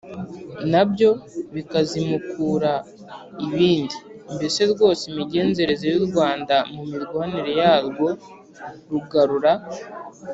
[0.71, 1.09] nabyo
[1.55, 2.71] bikazimukura
[3.45, 3.95] ibindi.
[4.35, 8.07] mbese rwose imigenzereze y’u rwanda mu mirwanire yarwo
[8.89, 9.53] rugarura